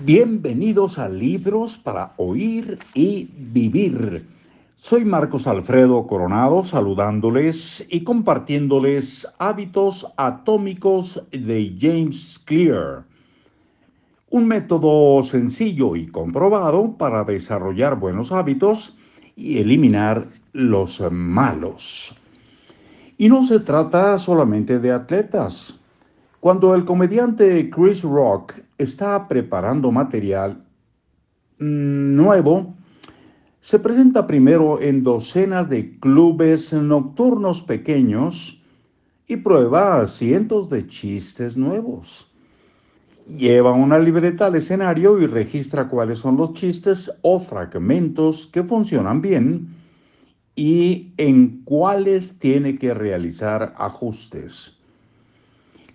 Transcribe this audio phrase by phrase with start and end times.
[0.00, 4.26] Bienvenidos a Libros para Oír y Vivir.
[4.74, 13.04] Soy Marcos Alfredo Coronado saludándoles y compartiéndoles hábitos atómicos de James Clear.
[14.30, 18.96] Un método sencillo y comprobado para desarrollar buenos hábitos
[19.36, 22.18] y eliminar los malos.
[23.18, 25.81] Y no se trata solamente de atletas.
[26.42, 30.60] Cuando el comediante Chris Rock está preparando material
[31.60, 32.74] mm, nuevo,
[33.60, 38.60] se presenta primero en docenas de clubes nocturnos pequeños
[39.28, 42.32] y prueba cientos de chistes nuevos.
[43.28, 49.20] Lleva una libreta al escenario y registra cuáles son los chistes o fragmentos que funcionan
[49.20, 49.68] bien
[50.56, 54.81] y en cuáles tiene que realizar ajustes.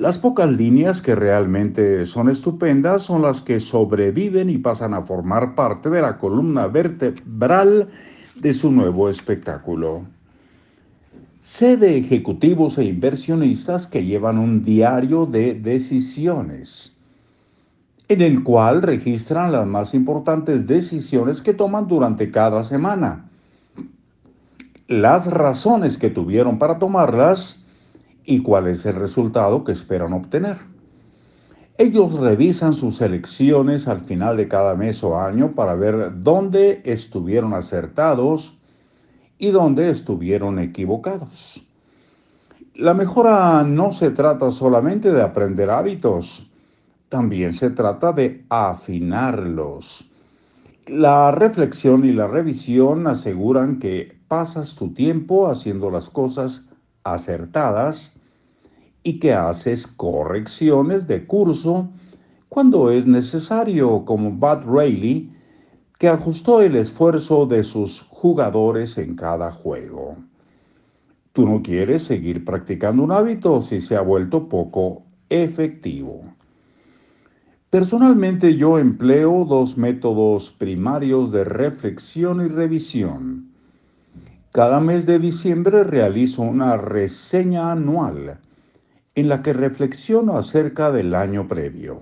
[0.00, 5.54] Las pocas líneas que realmente son estupendas son las que sobreviven y pasan a formar
[5.54, 7.90] parte de la columna vertebral
[8.34, 10.06] de su nuevo espectáculo.
[11.42, 16.96] Sé de ejecutivos e inversionistas que llevan un diario de decisiones,
[18.08, 23.28] en el cual registran las más importantes decisiones que toman durante cada semana,
[24.88, 27.66] las razones que tuvieron para tomarlas,
[28.24, 30.56] y cuál es el resultado que esperan obtener.
[31.78, 37.54] Ellos revisan sus elecciones al final de cada mes o año para ver dónde estuvieron
[37.54, 38.58] acertados
[39.38, 41.66] y dónde estuvieron equivocados.
[42.74, 46.50] La mejora no se trata solamente de aprender hábitos,
[47.08, 50.10] también se trata de afinarlos.
[50.86, 56.69] La reflexión y la revisión aseguran que pasas tu tiempo haciendo las cosas
[57.04, 58.12] acertadas
[59.02, 61.88] y que haces correcciones de curso
[62.48, 65.30] cuando es necesario, como Bud Rayleigh,
[65.98, 70.16] que ajustó el esfuerzo de sus jugadores en cada juego.
[71.32, 76.22] Tú no quieres seguir practicando un hábito si se ha vuelto poco efectivo.
[77.70, 83.49] Personalmente yo empleo dos métodos primarios de reflexión y revisión.
[84.52, 88.40] Cada mes de diciembre realizo una reseña anual
[89.14, 92.00] en la que reflexiono acerca del año previo.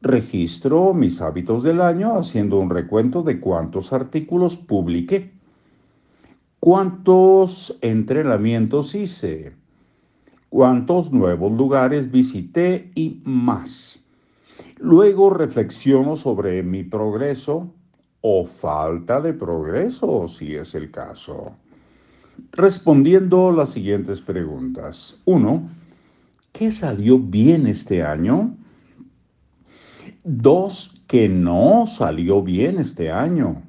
[0.00, 5.32] Registro mis hábitos del año haciendo un recuento de cuántos artículos publiqué,
[6.60, 9.56] cuántos entrenamientos hice,
[10.48, 14.04] cuántos nuevos lugares visité y más.
[14.78, 17.74] Luego reflexiono sobre mi progreso,
[18.22, 21.52] o falta de progreso, si es el caso.
[22.52, 25.20] Respondiendo las siguientes preguntas.
[25.24, 25.68] Uno,
[26.52, 28.56] ¿qué salió bien este año?
[30.24, 33.62] Dos, ¿qué no salió bien este año?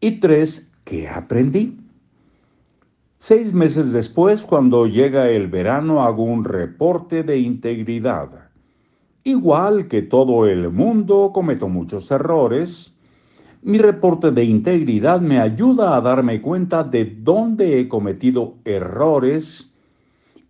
[0.00, 1.78] Y tres, ¿qué aprendí?
[3.18, 8.50] Seis meses después, cuando llega el verano, hago un reporte de integridad.
[9.24, 12.91] Igual que todo el mundo, cometo muchos errores,
[13.62, 19.72] mi reporte de integridad me ayuda a darme cuenta de dónde he cometido errores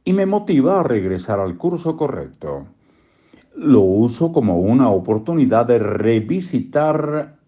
[0.05, 2.67] y me motiva a regresar al curso correcto.
[3.55, 7.39] Lo uso como una oportunidad de revisitar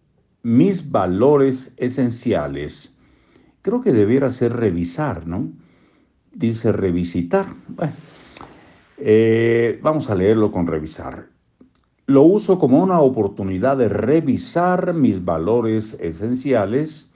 [0.42, 2.98] mis valores esenciales.
[3.62, 5.50] Creo que debiera ser revisar, ¿no?
[6.34, 7.46] Dice revisitar.
[7.68, 7.94] Bueno,
[8.98, 11.33] eh, vamos a leerlo con revisar.
[12.06, 17.10] Lo uso como una oportunidad de revisar mis valores esenciales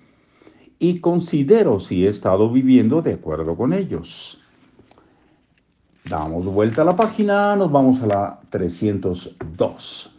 [0.78, 4.41] y considero si he estado viviendo de acuerdo con ellos.
[6.09, 10.15] Damos vuelta a la página, nos vamos a la 302.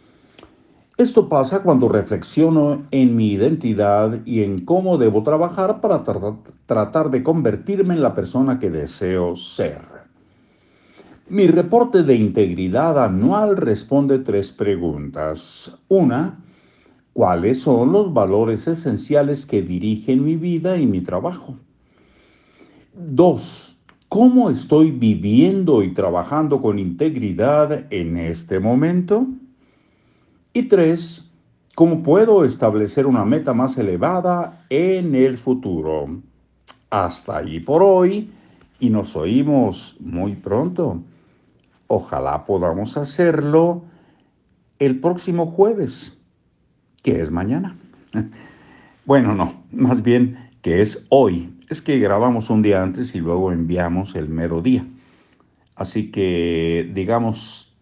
[0.96, 6.04] Esto pasa cuando reflexiono en mi identidad y en cómo debo trabajar para
[6.66, 9.99] tratar de convertirme en la persona que deseo ser.
[11.30, 15.78] Mi reporte de integridad anual responde tres preguntas.
[15.86, 16.42] Una,
[17.12, 21.54] ¿cuáles son los valores esenciales que dirigen mi vida y mi trabajo?
[22.94, 23.78] Dos,
[24.08, 29.28] ¿cómo estoy viviendo y trabajando con integridad en este momento?
[30.52, 31.30] Y tres,
[31.76, 36.22] ¿cómo puedo establecer una meta más elevada en el futuro?
[36.90, 38.28] Hasta ahí por hoy
[38.80, 41.04] y nos oímos muy pronto.
[41.92, 43.82] Ojalá podamos hacerlo
[44.78, 46.16] el próximo jueves,
[47.02, 47.76] que es mañana.
[49.06, 51.52] Bueno, no, más bien que es hoy.
[51.68, 54.86] Es que grabamos un día antes y luego enviamos el mero día.
[55.74, 57.74] Así que digamos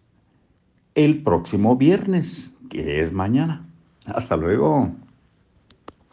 [0.95, 3.63] el próximo viernes, que es mañana.
[4.07, 4.91] Hasta luego.